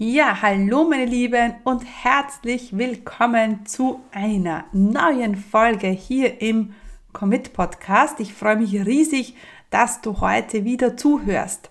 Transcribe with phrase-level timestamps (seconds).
[0.00, 6.72] Ja, hallo meine Lieben und herzlich willkommen zu einer neuen Folge hier im
[7.12, 8.20] Commit Podcast.
[8.20, 9.34] Ich freue mich riesig,
[9.70, 11.70] dass du heute wieder zuhörst.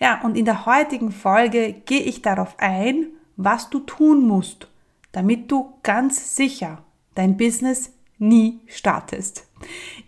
[0.00, 3.06] Ja, und in der heutigen Folge gehe ich darauf ein,
[3.38, 4.68] was du tun musst,
[5.12, 6.84] damit du ganz sicher
[7.14, 9.48] dein Business nie startest.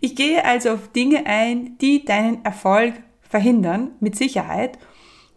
[0.03, 2.93] Ich gehe also auf Dinge ein, die deinen Erfolg
[3.23, 4.79] verhindern, mit Sicherheit,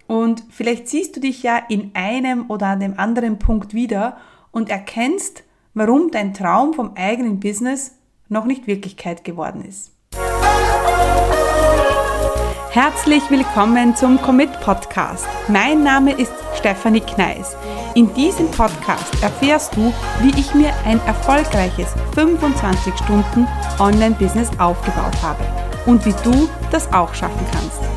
[0.07, 4.17] und vielleicht siehst du dich ja in einem oder an dem anderen Punkt wieder
[4.51, 5.43] und erkennst,
[5.73, 7.95] warum dein Traum vom eigenen Business
[8.29, 9.91] noch nicht Wirklichkeit geworden ist.
[12.71, 15.25] Herzlich willkommen zum Commit Podcast.
[15.47, 17.55] Mein Name ist Stefanie Kneis.
[17.95, 23.47] In diesem Podcast erfährst du, wie ich mir ein erfolgreiches 25 Stunden
[23.79, 25.43] Online-Business aufgebaut habe
[25.87, 27.96] und wie du das auch schaffen kannst.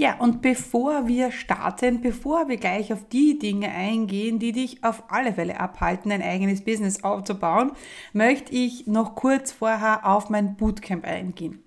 [0.00, 5.02] Ja, und bevor wir starten, bevor wir gleich auf die Dinge eingehen, die dich auf
[5.08, 7.72] alle Fälle abhalten, ein eigenes Business aufzubauen,
[8.14, 11.62] möchte ich noch kurz vorher auf mein Bootcamp eingehen.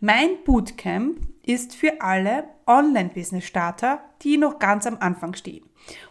[0.00, 5.64] Mein Bootcamp ist für alle Online-Business-Starter, die noch ganz am Anfang stehen.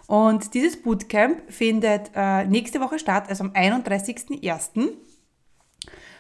[0.08, 4.94] Und dieses Bootcamp findet äh, nächste Woche statt, also am 31.01.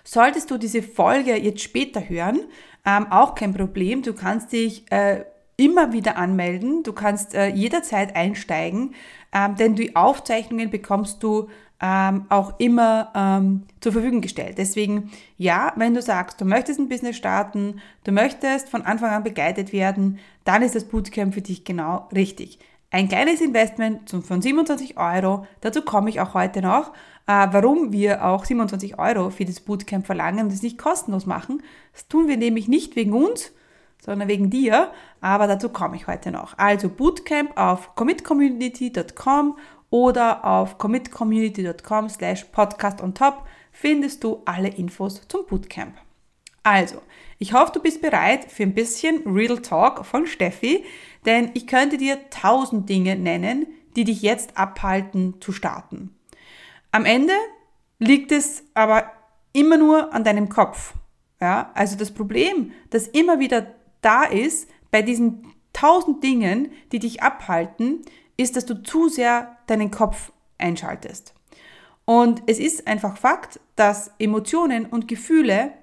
[0.03, 2.41] Solltest du diese Folge jetzt später hören,
[2.85, 4.03] ähm, auch kein Problem.
[4.03, 5.25] Du kannst dich äh,
[5.57, 6.83] immer wieder anmelden.
[6.83, 8.93] Du kannst äh, jederzeit einsteigen,
[9.33, 11.49] ähm, denn die Aufzeichnungen bekommst du
[11.81, 14.57] ähm, auch immer ähm, zur Verfügung gestellt.
[14.57, 19.23] Deswegen, ja, wenn du sagst, du möchtest ein Business starten, du möchtest von Anfang an
[19.23, 22.59] begleitet werden, dann ist das Bootcamp für dich genau richtig.
[22.89, 26.93] Ein kleines Investment von 27 Euro, dazu komme ich auch heute noch,
[27.27, 31.61] äh, warum wir auch 27 Euro für das Bootcamp verlangen und es nicht kostenlos machen.
[31.93, 33.51] Das tun wir nämlich nicht wegen uns,
[34.07, 36.57] sondern wegen dir, aber dazu komme ich heute noch.
[36.57, 39.57] Also Bootcamp auf commitcommunity.com
[39.89, 45.95] oder auf commitcommunity.com slash podcast on top findest du alle Infos zum Bootcamp.
[46.63, 47.01] Also,
[47.37, 50.85] ich hoffe, du bist bereit für ein bisschen Real Talk von Steffi,
[51.25, 56.15] denn ich könnte dir tausend Dinge nennen, die dich jetzt abhalten zu starten.
[56.91, 57.33] Am Ende
[57.99, 59.11] liegt es aber
[59.51, 60.93] immer nur an deinem Kopf.
[61.39, 67.21] Ja, also das Problem, das immer wieder da ist, bei diesen tausend Dingen, die dich
[67.21, 68.01] abhalten,
[68.37, 71.33] ist, dass du zu sehr deinen Kopf einschaltest.
[72.05, 75.73] Und es ist einfach Fakt, dass Emotionen und Gefühle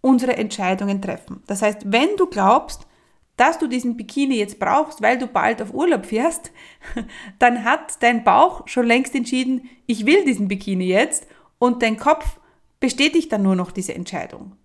[0.00, 1.42] unsere Entscheidungen treffen.
[1.46, 2.86] Das heißt, wenn du glaubst,
[3.36, 6.50] dass du diesen Bikini jetzt brauchst, weil du bald auf Urlaub fährst,
[7.38, 11.26] dann hat dein Bauch schon längst entschieden, ich will diesen Bikini jetzt
[11.58, 12.38] und dein Kopf
[12.80, 14.56] bestätigt dann nur noch diese Entscheidung.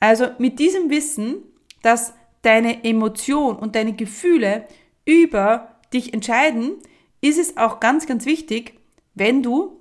[0.00, 1.38] Also mit diesem Wissen
[1.86, 4.66] dass deine Emotion und deine Gefühle
[5.04, 6.72] über dich entscheiden,
[7.20, 8.78] ist es auch ganz, ganz wichtig,
[9.14, 9.80] wenn du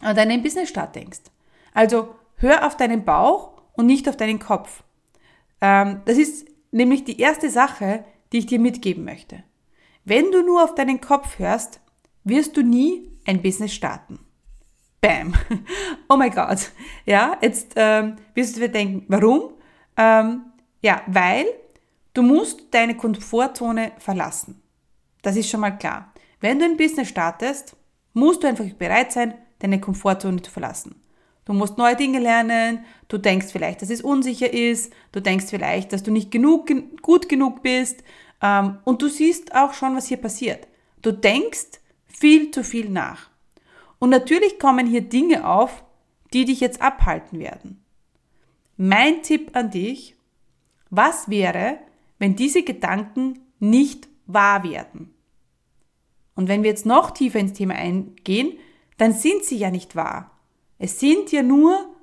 [0.00, 1.20] an deinen Business-Start denkst.
[1.72, 4.82] Also hör auf deinen Bauch und nicht auf deinen Kopf.
[5.60, 9.42] Ähm, das ist nämlich die erste Sache, die ich dir mitgeben möchte.
[10.04, 11.80] Wenn du nur auf deinen Kopf hörst,
[12.24, 14.18] wirst du nie ein Business starten.
[15.00, 15.34] Bam.
[16.08, 16.70] Oh mein Gott.
[17.06, 19.54] Ja, jetzt ähm, wirst du dir denken, warum?
[19.96, 20.42] Ähm,
[20.84, 21.46] ja, weil
[22.12, 24.60] du musst deine Komfortzone verlassen.
[25.22, 26.12] Das ist schon mal klar.
[26.40, 27.74] Wenn du ein Business startest,
[28.12, 31.00] musst du einfach bereit sein, deine Komfortzone zu verlassen.
[31.46, 35.90] Du musst neue Dinge lernen, du denkst vielleicht, dass es unsicher ist, du denkst vielleicht,
[35.94, 36.70] dass du nicht genug,
[37.00, 38.04] gut genug bist
[38.42, 40.68] ähm, und du siehst auch schon, was hier passiert.
[41.00, 43.30] Du denkst viel zu viel nach.
[44.00, 45.82] Und natürlich kommen hier Dinge auf,
[46.34, 47.82] die dich jetzt abhalten werden.
[48.76, 50.13] Mein Tipp an dich,
[50.96, 51.78] was wäre,
[52.18, 55.14] wenn diese Gedanken nicht wahr werden?
[56.34, 58.58] Und wenn wir jetzt noch tiefer ins Thema eingehen,
[58.96, 60.30] dann sind sie ja nicht wahr.
[60.78, 61.94] Es sind ja nur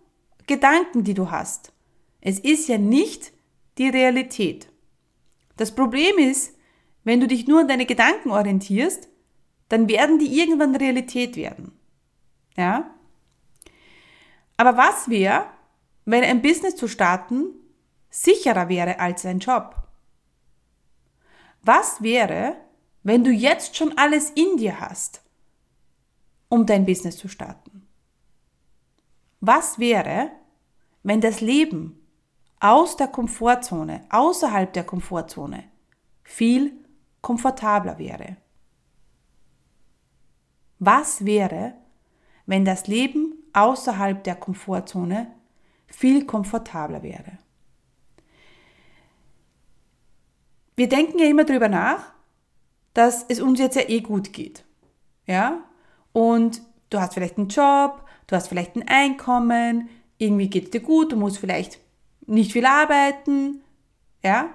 [0.47, 1.73] Gedanken, die du hast.
[2.21, 3.31] Es ist ja nicht
[3.77, 4.69] die Realität.
[5.57, 6.55] Das Problem ist,
[7.03, 9.09] wenn du dich nur an deine Gedanken orientierst,
[9.69, 11.71] dann werden die irgendwann Realität werden.
[12.57, 12.93] Ja?
[14.57, 15.45] Aber was wäre,
[16.05, 17.45] wenn ein Business zu starten
[18.11, 19.75] sicherer wäre als ein Job?
[21.63, 22.57] Was wäre,
[23.01, 25.23] wenn du jetzt schon alles in dir hast,
[26.49, 27.87] um dein Business zu starten?
[29.39, 30.31] Was wäre,
[31.01, 31.99] wenn das Leben
[32.59, 35.63] aus der Komfortzone, außerhalb der Komfortzone,
[36.23, 36.73] viel
[37.21, 38.37] komfortabler wäre?
[40.77, 41.75] Was wäre,
[42.45, 45.31] wenn das Leben außerhalb der Komfortzone
[45.87, 47.37] viel komfortabler wäre?
[50.75, 52.13] Wir denken ja immer darüber nach,
[52.93, 54.63] dass es uns jetzt ja eh gut geht.
[55.25, 55.63] Ja?
[56.13, 60.81] Und du hast vielleicht einen Job, du hast vielleicht ein Einkommen, irgendwie geht es dir
[60.81, 61.79] gut, du musst vielleicht
[62.27, 63.61] nicht viel arbeiten,
[64.23, 64.53] ja?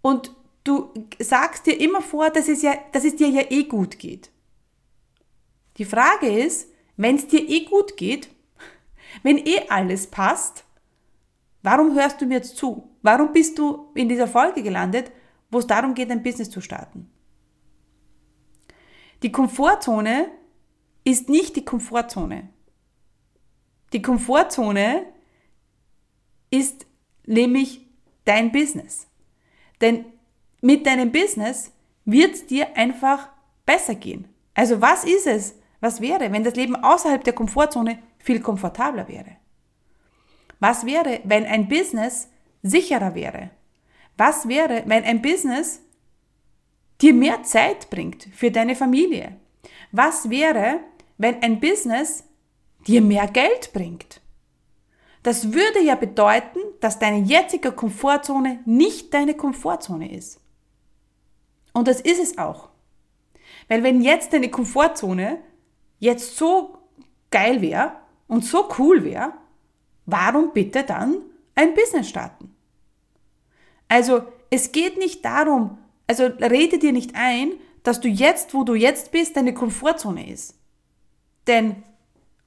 [0.00, 3.98] Und du sagst dir immer vor, dass es, ja, dass es dir ja eh gut
[3.98, 4.30] geht.
[5.76, 8.28] Die Frage ist, wenn es dir eh gut geht,
[9.22, 10.64] wenn eh alles passt,
[11.62, 12.88] warum hörst du mir jetzt zu?
[13.02, 15.12] Warum bist du in dieser Folge gelandet,
[15.50, 17.10] wo es darum geht, ein Business zu starten?
[19.22, 20.28] Die Komfortzone
[21.04, 22.48] ist nicht die Komfortzone.
[23.92, 25.06] Die Komfortzone
[26.50, 26.86] ist
[27.26, 27.86] nämlich
[28.24, 29.06] dein Business.
[29.80, 30.04] Denn
[30.60, 31.72] mit deinem Business
[32.04, 33.28] wird es dir einfach
[33.64, 34.28] besser gehen.
[34.54, 35.54] Also was ist es?
[35.80, 39.36] Was wäre, wenn das Leben außerhalb der Komfortzone viel komfortabler wäre?
[40.58, 42.28] Was wäre, wenn ein Business
[42.62, 43.50] sicherer wäre?
[44.18, 45.80] Was wäre, wenn ein Business
[47.00, 49.36] dir mehr Zeit bringt für deine Familie?
[49.92, 50.80] Was wäre,
[51.18, 52.24] wenn ein Business
[52.86, 54.20] dir mehr Geld bringt?
[55.22, 60.40] Das würde ja bedeuten, dass deine jetzige Komfortzone nicht deine Komfortzone ist.
[61.72, 62.70] Und das ist es auch.
[63.68, 65.38] Weil wenn jetzt deine Komfortzone
[66.00, 66.78] jetzt so
[67.30, 67.92] geil wäre
[68.26, 69.34] und so cool wäre,
[70.06, 71.22] warum bitte dann
[71.54, 72.57] ein Business starten?
[73.88, 77.52] Also es geht nicht darum, also rede dir nicht ein,
[77.82, 80.54] dass du jetzt, wo du jetzt bist, deine Komfortzone ist.
[81.46, 81.82] Denn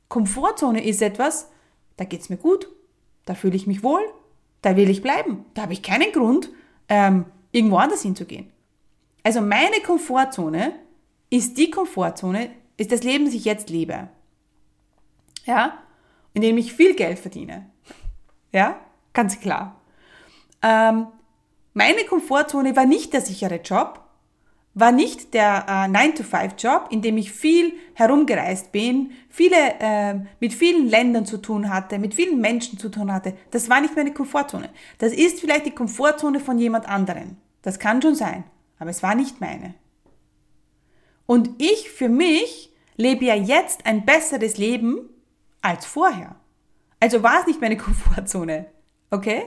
[0.08, 1.50] Komfortzone ist etwas,
[1.98, 2.68] da geht's mir gut,
[3.26, 4.02] da fühle ich mich wohl,
[4.62, 6.50] da will ich bleiben, da habe ich keinen Grund,
[6.90, 8.52] ähm, irgendwo anders hinzugehen.
[9.24, 10.74] Also meine Komfortzone
[11.30, 14.10] ist die Komfortzone, ist das Leben, das ich jetzt lebe.
[15.46, 15.78] Ja,
[16.34, 17.70] in dem ich viel Geld verdiene.
[18.52, 18.80] Ja,
[19.14, 19.80] ganz klar.
[20.62, 21.08] Ähm,
[21.74, 24.02] meine Komfortzone war nicht der sichere Job,
[24.74, 30.88] war nicht der äh, 9-to-5-Job, in dem ich viel herumgereist bin, viele, äh, mit vielen
[30.88, 33.34] Ländern zu tun hatte, mit vielen Menschen zu tun hatte.
[33.52, 34.70] Das war nicht meine Komfortzone.
[34.98, 37.38] Das ist vielleicht die Komfortzone von jemand anderen.
[37.62, 38.46] Das kann schon sein,
[38.80, 39.74] aber es war nicht meine.
[41.26, 45.10] Und ich für mich lebe ja jetzt ein besseres Leben
[45.62, 46.36] als vorher.
[47.00, 48.68] Also war es nicht meine Komfortzone.
[49.10, 49.44] Okay?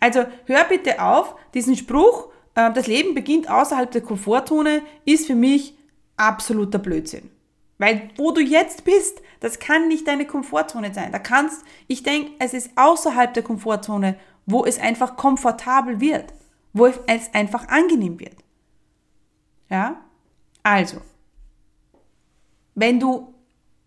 [0.00, 5.34] Also hör bitte auf, diesen Spruch, äh, das Leben beginnt außerhalb der Komfortzone, ist für
[5.34, 5.76] mich
[6.16, 7.30] absoluter Blödsinn.
[7.78, 11.10] Weil wo du jetzt bist, das kann nicht deine Komfortzone sein.
[11.10, 16.32] Da kannst, ich denke, es ist außerhalb der Komfortzone, wo es einfach komfortabel wird,
[16.72, 18.36] wo es einfach angenehm wird.
[19.68, 20.00] Ja?
[20.62, 20.98] Also,
[22.74, 23.34] wenn du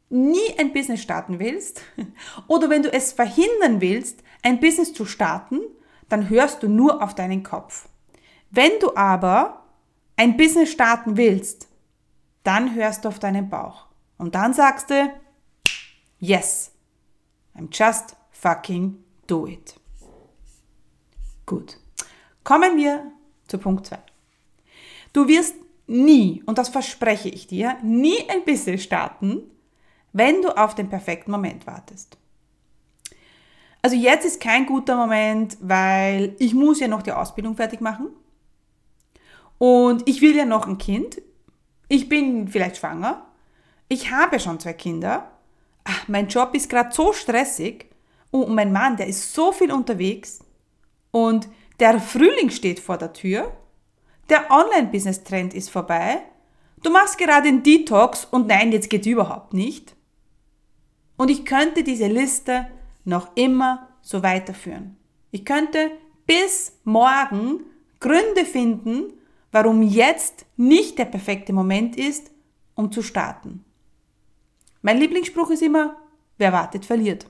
[0.09, 1.81] nie ein Business starten willst
[2.47, 5.61] oder wenn du es verhindern willst, ein Business zu starten,
[6.09, 7.87] dann hörst du nur auf deinen Kopf.
[8.51, 9.63] Wenn du aber
[10.17, 11.67] ein Business starten willst,
[12.43, 13.87] dann hörst du auf deinen Bauch.
[14.17, 15.11] Und dann sagst du,
[16.19, 16.71] yes,
[17.55, 19.79] I'm just fucking do it.
[21.45, 21.77] Gut.
[22.43, 23.11] Kommen wir
[23.47, 23.97] zu Punkt 2.
[25.13, 25.55] Du wirst
[25.87, 29.51] nie, und das verspreche ich dir, nie ein Business starten,
[30.13, 32.17] wenn du auf den perfekten Moment wartest.
[33.85, 38.07] Also jetzt ist kein guter Moment, weil ich muss ja noch die Ausbildung fertig machen.
[39.59, 41.21] Und ich will ja noch ein Kind.
[41.87, 43.27] Ich bin vielleicht schwanger.
[43.87, 45.29] Ich habe schon zwei Kinder.
[45.83, 47.85] Ach, mein Job ist gerade so stressig.
[48.31, 50.39] Und mein Mann, der ist so viel unterwegs.
[51.11, 51.47] Und
[51.79, 53.55] der Frühling steht vor der Tür.
[54.29, 56.23] Der Online-Business-Trend ist vorbei.
[56.81, 59.95] Du machst gerade einen Detox und nein, jetzt geht überhaupt nicht.
[61.17, 62.65] Und ich könnte diese Liste
[63.05, 64.97] noch immer so weiterführen.
[65.31, 65.91] Ich könnte
[66.25, 67.61] bis morgen
[67.99, 69.13] Gründe finden,
[69.51, 72.31] warum jetzt nicht der perfekte Moment ist,
[72.75, 73.63] um zu starten.
[74.81, 75.95] Mein Lieblingsspruch ist immer,
[76.37, 77.27] wer wartet, verliert.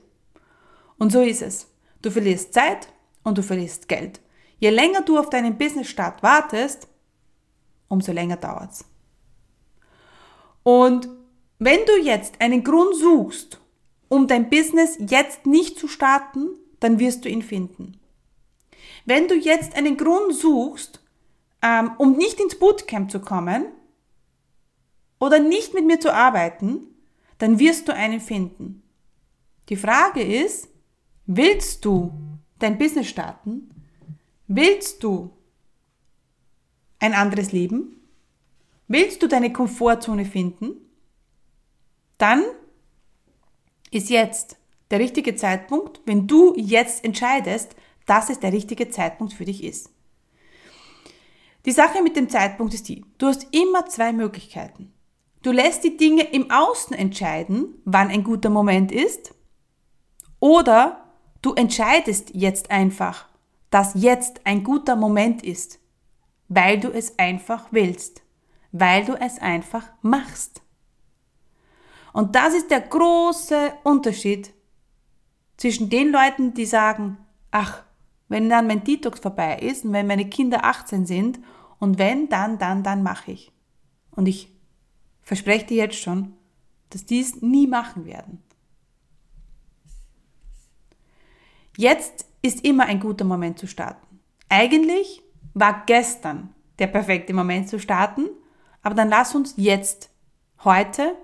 [0.98, 1.68] Und so ist es.
[2.02, 2.88] Du verlierst Zeit
[3.22, 4.20] und du verlierst Geld.
[4.58, 6.88] Je länger du auf deinen Business-Start wartest,
[7.88, 8.84] umso länger dauert's.
[10.62, 11.08] Und
[11.58, 13.60] wenn du jetzt einen Grund suchst,
[14.08, 16.48] um dein Business jetzt nicht zu starten,
[16.80, 17.98] dann wirst du ihn finden.
[19.04, 21.00] Wenn du jetzt einen Grund suchst,
[21.62, 23.66] ähm, um nicht ins Bootcamp zu kommen
[25.18, 26.82] oder nicht mit mir zu arbeiten,
[27.38, 28.82] dann wirst du einen finden.
[29.68, 30.68] Die Frage ist,
[31.26, 32.12] willst du
[32.58, 33.70] dein Business starten?
[34.46, 35.30] Willst du
[36.98, 37.96] ein anderes Leben?
[38.88, 40.76] Willst du deine Komfortzone finden?
[42.18, 42.44] Dann
[43.96, 44.56] ist jetzt
[44.90, 47.74] der richtige Zeitpunkt, wenn du jetzt entscheidest,
[48.06, 49.90] dass es der richtige Zeitpunkt für dich ist.
[51.64, 54.92] Die Sache mit dem Zeitpunkt ist die, du hast immer zwei Möglichkeiten.
[55.42, 59.34] Du lässt die Dinge im Außen entscheiden, wann ein guter Moment ist,
[60.38, 61.04] oder
[61.42, 63.26] du entscheidest jetzt einfach,
[63.70, 65.80] dass jetzt ein guter Moment ist,
[66.48, 68.22] weil du es einfach willst,
[68.70, 70.62] weil du es einfach machst.
[72.16, 74.54] Und das ist der große Unterschied
[75.58, 77.18] zwischen den Leuten, die sagen,
[77.50, 77.82] ach,
[78.28, 81.38] wenn dann mein Detox vorbei ist und wenn meine Kinder 18 sind
[81.78, 83.52] und wenn, dann, dann, dann mache ich.
[84.12, 84.50] Und ich
[85.20, 86.32] verspreche dir jetzt schon,
[86.88, 88.42] dass die es nie machen werden.
[91.76, 94.20] Jetzt ist immer ein guter Moment zu starten.
[94.48, 98.30] Eigentlich war gestern der perfekte Moment zu starten,
[98.80, 100.08] aber dann lass uns jetzt,
[100.64, 101.14] heute,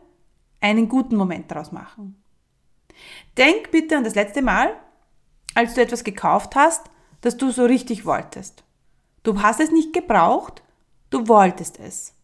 [0.63, 2.23] einen guten Moment daraus machen.
[3.37, 4.75] Denk bitte an das letzte Mal,
[5.55, 6.91] als du etwas gekauft hast,
[7.21, 8.65] das du so richtig wolltest.
[9.23, 10.63] Du hast es nicht gebraucht,
[11.11, 12.15] du wolltest es.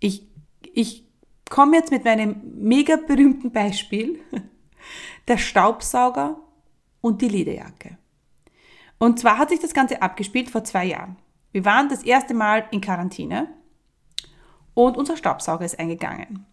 [0.00, 0.26] Ich,
[0.72, 1.06] ich
[1.48, 4.20] komme jetzt mit meinem mega berühmten Beispiel,
[5.28, 6.36] der Staubsauger
[7.00, 7.98] und die Lederjacke.
[8.98, 11.16] Und zwar hat sich das Ganze abgespielt vor zwei Jahren.
[11.50, 13.48] Wir waren das erste Mal in Quarantäne
[14.74, 16.46] und unser Staubsauger ist eingegangen.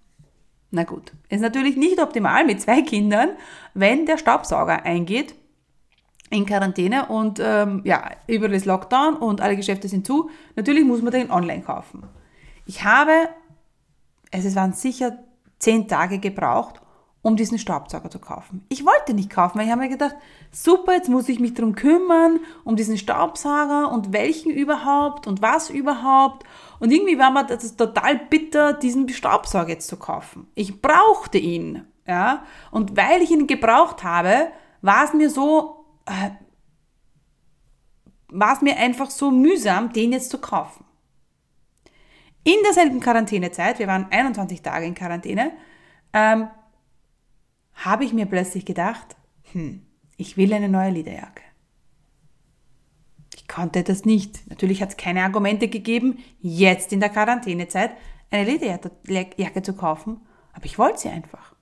[0.72, 3.30] Na gut, ist natürlich nicht optimal mit zwei Kindern,
[3.74, 5.34] wenn der Staubsauger eingeht
[6.30, 10.30] in Quarantäne und ähm, ja, überall ist Lockdown und alle Geschäfte sind zu.
[10.56, 12.04] Natürlich muss man den online kaufen.
[12.66, 13.30] Ich habe,
[14.30, 15.18] es waren sicher
[15.58, 16.82] zehn Tage gebraucht,
[17.22, 18.66] um diesen Staubsauger zu kaufen.
[18.70, 20.16] Ich wollte nicht kaufen, weil ich habe mir gedacht,
[20.52, 25.70] super, jetzt muss ich mich darum kümmern, um diesen Staubsauger und welchen überhaupt und was
[25.70, 26.46] überhaupt.
[26.80, 30.48] Und irgendwie war mir das total bitter, diesen Staubsauger jetzt zu kaufen.
[30.56, 32.46] Ich brauchte ihn, ja.
[32.72, 36.32] Und weil ich ihn gebraucht habe, war es mir so, äh,
[38.30, 40.86] war es mir einfach so mühsam, den jetzt zu kaufen.
[42.44, 45.52] In derselben Quarantänezeit, wir waren 21 Tage in Quarantäne,
[46.14, 46.48] ähm,
[47.74, 49.16] habe ich mir plötzlich gedacht,
[49.52, 49.86] hm,
[50.18, 51.44] ich will eine neue Lederjacke.
[53.50, 54.48] Konnte das nicht.
[54.48, 57.92] Natürlich hat es keine Argumente gegeben, jetzt in der Quarantänezeit
[58.30, 60.22] eine Lederjacke zu kaufen,
[60.54, 61.56] aber ich wollte sie einfach.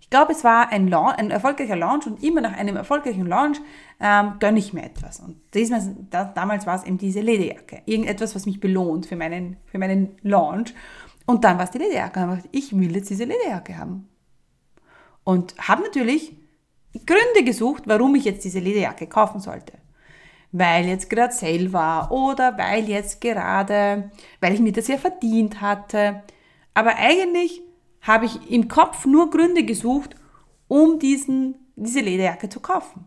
[0.00, 3.58] Ich glaube, es war ein, Launch, ein erfolgreicher Launch und immer nach einem erfolgreichen Launch
[3.98, 5.18] ähm, gönne ich mir etwas.
[5.18, 7.82] Und diesmal, da, damals war es eben diese Lederjacke.
[7.86, 10.74] Irgendetwas, was mich belohnt für meinen, für meinen Launch.
[11.26, 12.22] Und dann war es die Lederjacke.
[12.22, 14.08] Und ich, ich will jetzt diese Lederjacke haben.
[15.24, 16.36] Und habe natürlich
[17.04, 19.72] Gründe gesucht, warum ich jetzt diese Lederjacke kaufen sollte.
[20.58, 24.10] Weil jetzt gerade Sale war oder weil jetzt gerade,
[24.40, 26.22] weil ich mir das ja verdient hatte.
[26.72, 27.60] Aber eigentlich
[28.00, 30.16] habe ich im Kopf nur Gründe gesucht,
[30.68, 33.04] um diesen, diese Lederjacke zu kaufen.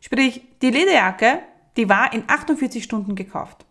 [0.00, 1.40] Sprich, die Lederjacke,
[1.76, 3.64] die war in 48 Stunden gekauft.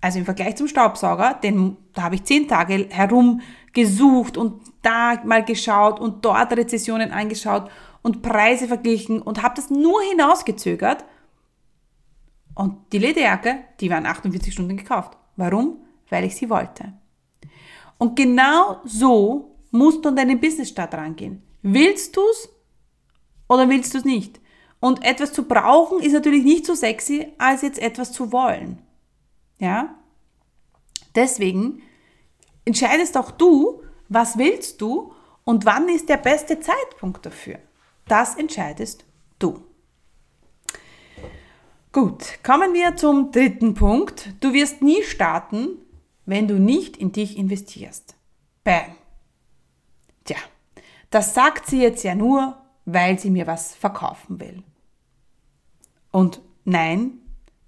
[0.00, 5.44] Also im Vergleich zum Staubsauger, den, da habe ich zehn Tage herumgesucht und da mal
[5.44, 7.70] geschaut und dort Rezessionen angeschaut
[8.02, 11.04] und Preise verglichen und habe das nur hinausgezögert.
[12.54, 15.16] Und die Lederjacke, die war in 48 Stunden gekauft.
[15.36, 15.78] Warum?
[16.08, 16.92] Weil ich sie wollte.
[17.98, 21.42] Und genau so musst du an deinen Business-Start rangehen.
[21.62, 22.48] Willst du es
[23.48, 24.40] oder willst du es nicht?
[24.80, 28.78] Und etwas zu brauchen ist natürlich nicht so sexy, als jetzt etwas zu wollen.
[29.58, 29.94] Ja?
[31.14, 31.82] Deswegen
[32.64, 35.12] entscheidest auch du, was willst du
[35.44, 37.58] und wann ist der beste Zeitpunkt dafür.
[38.08, 39.04] Das entscheidest
[39.38, 39.62] du.
[41.92, 44.32] Gut, kommen wir zum dritten Punkt.
[44.38, 45.70] Du wirst nie starten,
[46.24, 48.14] wenn du nicht in dich investierst.
[48.62, 48.94] Bam.
[50.22, 50.36] Tja,
[51.10, 54.62] das sagt sie jetzt ja nur, weil sie mir was verkaufen will.
[56.12, 57.18] Und nein,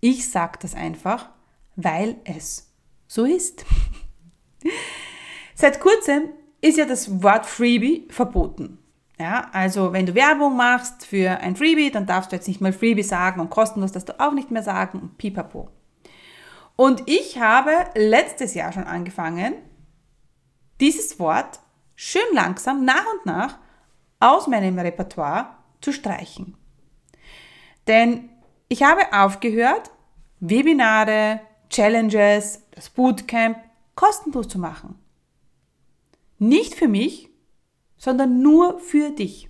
[0.00, 1.30] ich sage das einfach,
[1.74, 2.72] weil es
[3.08, 3.64] so ist.
[5.56, 6.28] Seit kurzem
[6.60, 8.78] ist ja das Wort Freebie verboten.
[9.19, 12.73] Ja, also wenn du Werbung machst für ein Freebie, dann darfst du jetzt nicht mal
[12.73, 15.69] Freebie sagen und kostenlos das du auch nicht mehr sagen und pipapo.
[16.76, 19.54] Und ich habe letztes Jahr schon angefangen,
[20.81, 21.61] dieses Wort
[21.95, 23.59] schön langsam nach und nach
[24.19, 26.57] aus meinem Repertoire zu streichen.
[27.87, 28.31] Denn
[28.69, 29.90] ich habe aufgehört,
[30.40, 33.59] Webinare, Challenges, das Bootcamp
[33.95, 34.99] kostenlos zu machen.
[36.38, 37.28] Nicht für mich,
[38.02, 39.49] sondern nur für dich.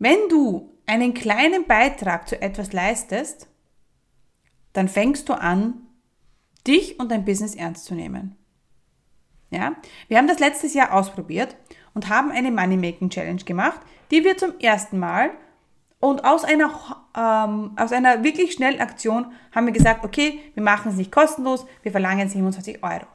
[0.00, 3.46] Wenn du einen kleinen Beitrag zu etwas leistest,
[4.72, 5.86] dann fängst du an,
[6.66, 8.34] dich und dein Business ernst zu nehmen.
[9.50, 9.76] Ja,
[10.08, 11.54] wir haben das letztes Jahr ausprobiert
[11.94, 13.80] und haben eine Money Making Challenge gemacht,
[14.10, 15.30] die wir zum ersten Mal
[16.00, 16.72] und aus einer,
[17.16, 21.64] ähm, aus einer wirklich schnellen Aktion haben wir gesagt, okay, wir machen es nicht kostenlos,
[21.82, 23.06] wir verlangen 27 Euro.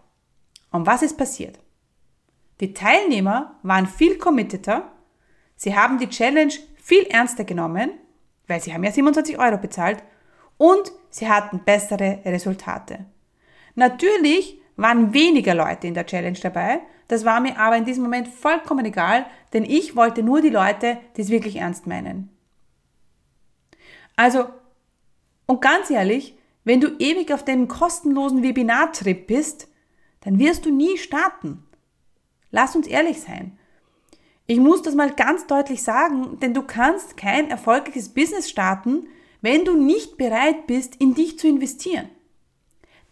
[0.71, 1.59] Und was ist passiert?
[2.59, 4.91] Die Teilnehmer waren viel committeter,
[5.55, 7.91] sie haben die Challenge viel ernster genommen,
[8.47, 10.03] weil sie haben ja 27 Euro bezahlt
[10.57, 13.05] und sie hatten bessere Resultate.
[13.75, 18.27] Natürlich waren weniger Leute in der Challenge dabei, das war mir aber in diesem Moment
[18.27, 22.29] vollkommen egal, denn ich wollte nur die Leute, die es wirklich ernst meinen.
[24.15, 24.47] Also,
[25.45, 29.69] und ganz ehrlich, wenn du ewig auf deinem kostenlosen Webinartrip bist,
[30.27, 31.63] dann wirst du nie starten.
[32.51, 33.57] Lass uns ehrlich sein.
[34.45, 39.07] Ich muss das mal ganz deutlich sagen, denn du kannst kein erfolgreiches Business starten,
[39.39, 42.09] wenn du nicht bereit bist, in dich zu investieren.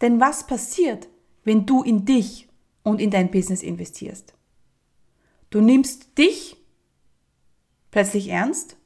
[0.02, 1.08] Denn was passiert,
[1.42, 2.50] wenn du in dich
[2.82, 4.34] und in dein Business investierst?
[5.48, 6.58] Du nimmst dich
[7.92, 8.76] plötzlich ernst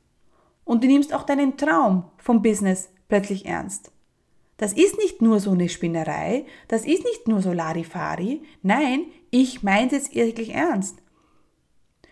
[0.62, 3.90] und du nimmst auch deinen Traum vom Business plötzlich ernst.
[4.60, 9.62] Das ist nicht nur so eine Spinnerei, das ist nicht nur so Larifari, nein, ich
[9.62, 10.98] meine es wirklich ernst.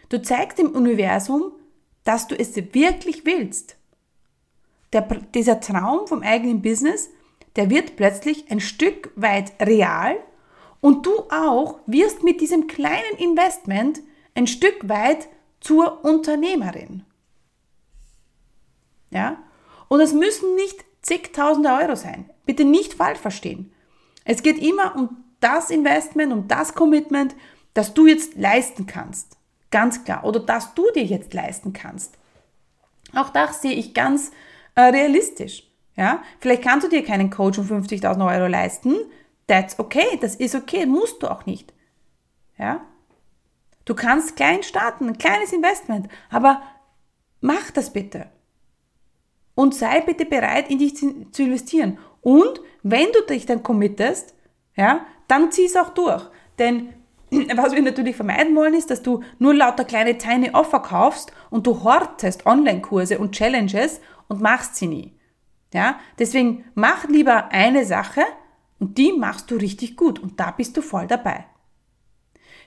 [0.08, 1.52] Du zeigst dem Universum,
[2.04, 3.76] dass du es wirklich willst.
[4.94, 7.10] Der, dieser Traum vom eigenen Business,
[7.56, 10.16] der wird plötzlich ein Stück weit real
[10.80, 14.00] und du auch wirst mit diesem kleinen Investment
[14.34, 15.28] ein Stück weit
[15.60, 17.04] zur Unternehmerin.
[19.10, 19.36] Ja?
[19.88, 22.30] Und es müssen nicht zigtausende Euro sein.
[22.48, 23.70] Bitte nicht falsch verstehen.
[24.24, 27.36] Es geht immer um das Investment, um das Commitment,
[27.74, 29.36] das du jetzt leisten kannst.
[29.70, 30.24] Ganz klar.
[30.24, 32.16] Oder das du dir jetzt leisten kannst.
[33.14, 34.30] Auch das sehe ich ganz
[34.76, 35.64] äh, realistisch.
[35.94, 36.22] Ja?
[36.40, 38.96] Vielleicht kannst du dir keinen Coach um 50.000 Euro leisten.
[39.46, 40.18] That's okay.
[40.22, 40.86] Das ist okay.
[40.86, 41.74] Musst du auch nicht.
[42.56, 42.80] Ja?
[43.84, 46.08] Du kannst klein starten, ein kleines Investment.
[46.30, 46.62] Aber
[47.42, 48.30] mach das bitte.
[49.54, 51.98] Und sei bitte bereit, in dich zu investieren.
[52.22, 54.34] Und wenn du dich dann committest,
[54.76, 56.24] ja, dann zieh es auch durch.
[56.58, 56.94] Denn
[57.30, 61.66] was wir natürlich vermeiden wollen, ist, dass du nur lauter kleine Tiny Offer kaufst und
[61.66, 65.14] du hortest Online-Kurse und Challenges und machst sie nie.
[65.72, 68.22] Ja, deswegen mach lieber eine Sache
[68.78, 71.44] und die machst du richtig gut und da bist du voll dabei.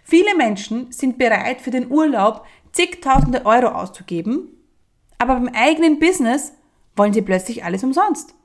[0.04, 4.50] Viele Menschen sind bereit, für den Urlaub zigtausende Euro auszugeben,
[5.18, 6.54] aber beim eigenen Business
[6.96, 8.36] wollen sie plötzlich alles umsonst.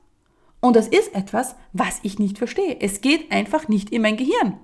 [0.59, 2.79] Und das ist etwas, was ich nicht verstehe.
[2.79, 4.57] Es geht einfach nicht in mein Gehirn.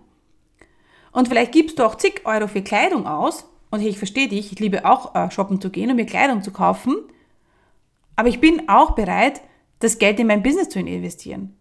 [1.12, 3.48] Und vielleicht gibst du auch zig Euro für Kleidung aus.
[3.70, 6.42] Und hey, ich verstehe dich, ich liebe auch äh, shoppen zu gehen und mir Kleidung
[6.42, 6.96] zu kaufen.
[8.16, 9.42] Aber ich bin auch bereit,
[9.80, 11.56] das Geld in mein Business zu investieren.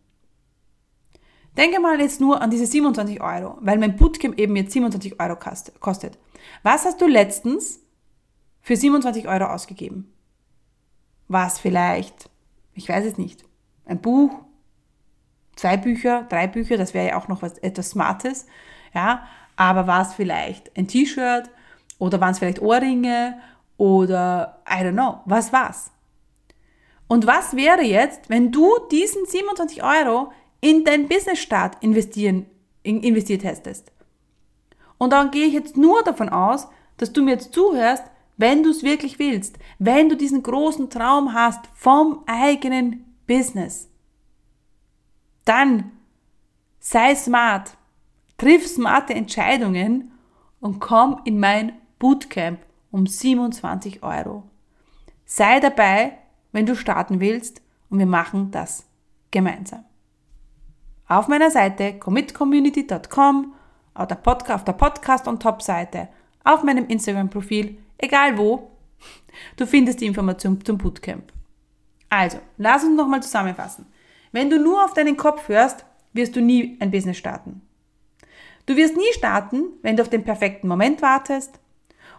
[1.57, 5.37] Denke mal jetzt nur an diese 27 Euro, weil mein Bootcamp eben jetzt 27 Euro
[5.37, 6.19] kostet.
[6.63, 7.81] Was hast du letztens
[8.63, 10.13] für 27 Euro ausgegeben?
[11.29, 12.31] War es vielleicht,
[12.75, 13.45] ich weiß es nicht,
[13.87, 14.31] ein Buch,
[15.57, 18.47] zwei Bücher, drei Bücher, das wäre ja auch noch was, etwas Smartes,
[18.95, 21.51] ja, aber war es vielleicht ein T-Shirt
[21.99, 23.41] oder waren es vielleicht Ohrringe
[23.77, 25.91] oder I don't know, was war's?
[27.09, 32.47] Und was wäre jetzt, wenn du diesen 27 Euro in dein Business Start investieren,
[32.83, 33.93] investiert hättest?
[34.97, 38.05] Und dann gehe ich jetzt nur davon aus, dass du mir jetzt zuhörst,
[38.37, 43.89] wenn du es wirklich willst, wenn du diesen großen Traum hast vom eigenen Business,
[45.45, 45.93] dann
[46.79, 47.77] sei smart,
[48.39, 50.13] triff smarte Entscheidungen
[50.61, 54.45] und komm in mein Bootcamp um 27 Euro.
[55.25, 56.19] Sei dabei,
[56.53, 58.87] wenn du starten willst und wir machen das
[59.31, 59.85] gemeinsam.
[61.09, 63.55] Auf meiner Seite commitcommunity.com,
[63.95, 64.15] auf der
[64.73, 66.09] Podcast und Top-Seite,
[66.45, 68.71] auf meinem Instagram-Profil, egal wo,
[69.57, 71.33] du findest die Information zum Bootcamp.
[72.13, 73.87] Also, lass uns nochmal zusammenfassen.
[74.33, 77.63] Wenn du nur auf deinen Kopf hörst, wirst du nie ein Business starten.
[78.67, 81.59] Du wirst nie starten, wenn du auf den perfekten Moment wartest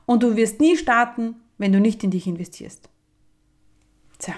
[0.08, 2.90] und du wirst nie starten, wenn du nicht in dich investierst.
[4.18, 4.34] Tja,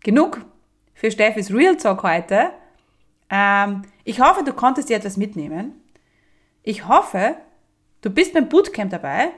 [0.00, 0.44] genug
[0.92, 2.50] für Steffis Real Talk heute.
[3.30, 5.80] Ähm, ich hoffe, du konntest dir etwas mitnehmen.
[6.62, 7.36] Ich hoffe,
[8.02, 9.30] du bist beim Bootcamp dabei,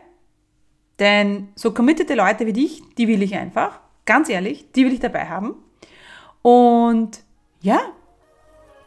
[0.98, 3.78] denn so committete Leute wie dich, die will ich einfach.
[4.08, 5.54] Ganz ehrlich, die will ich dabei haben.
[6.40, 7.22] Und
[7.60, 7.78] ja,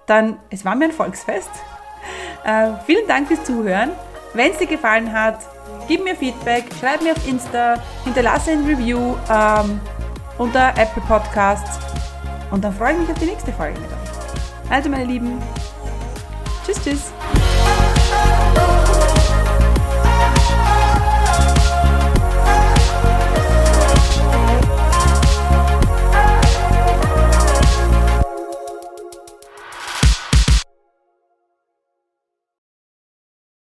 [0.07, 1.51] dann, es war mir ein Volksfest.
[2.43, 3.91] Äh, vielen Dank fürs Zuhören.
[4.33, 5.37] Wenn es dir gefallen hat,
[5.87, 9.79] gib mir Feedback, schreib mir auf Insta, hinterlasse ein Review ähm,
[10.39, 11.77] unter Apple Podcasts
[12.49, 14.71] und dann freue ich mich auf die nächste Folge mit euch.
[14.71, 15.37] Also meine Lieben,
[16.65, 17.11] tschüss, tschüss.